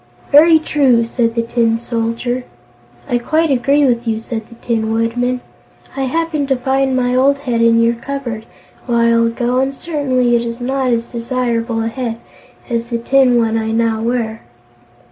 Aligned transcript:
"Very 0.31 0.57
true," 0.57 1.05
said 1.05 1.35
the 1.35 1.43
Tin 1.43 1.77
Soldier. 1.77 2.43
"I 3.07 3.19
quite 3.19 3.51
agree 3.51 3.85
with 3.85 4.07
you," 4.07 4.19
said 4.19 4.47
the 4.49 4.55
Tin 4.55 4.91
Woodman. 4.91 5.41
"I 5.95 6.05
happened 6.05 6.47
to 6.47 6.55
find 6.55 6.95
my 6.95 7.13
old 7.13 7.37
head 7.37 7.61
in 7.61 7.79
your 7.83 7.93
cupboard, 7.93 8.47
a 8.87 8.91
while 8.91 9.27
ago, 9.27 9.59
and 9.59 9.75
certainly 9.75 10.35
it 10.35 10.41
is 10.41 10.59
not 10.59 10.89
as 10.91 11.05
desirable 11.05 11.83
a 11.83 11.87
head 11.87 12.17
as 12.67 12.87
the 12.87 12.97
tin 12.97 13.37
one 13.37 13.59
I 13.59 13.71
now 13.73 14.01
wear." 14.01 14.41